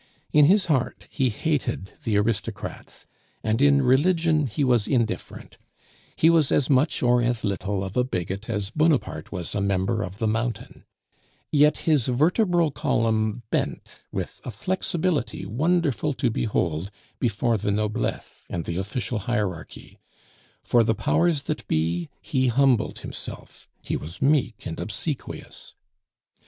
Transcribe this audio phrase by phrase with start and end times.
[0.33, 3.05] In his heart he hated the aristocrats,
[3.43, 5.59] and in religion he was indifferent;
[6.15, 10.01] he was as much or as little of a bigot as Bonaparte was a member
[10.01, 10.85] of the Mountain;
[11.51, 16.89] yet his vertebral column bent with a flexibility wonderful to behold
[17.19, 19.99] before the noblesse and the official hierarchy;
[20.63, 25.75] for the powers that be, he humbled himself, he was meek and obsequious.